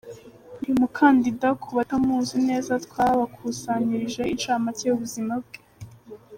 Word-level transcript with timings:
Buri 0.57 0.71
mukandida 0.81 1.47
ku 1.61 1.69
batamuzi 1.77 2.37
neza 2.49 2.71
twabakusanyirije 2.85 4.23
inshamake 4.33 4.83
y’ubuzima 4.85 5.33
bwe. 5.43 5.59